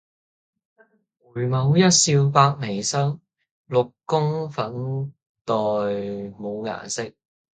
[1.31, 3.21] 回眸一笑百媚生，
[3.67, 5.13] 六宮粉
[5.45, 5.53] 黛
[6.39, 7.11] 無顏色。